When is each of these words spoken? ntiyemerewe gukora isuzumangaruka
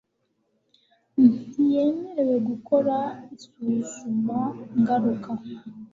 ntiyemerewe 1.49 2.35
gukora 2.49 2.95
isuzumangaruka 3.35 5.31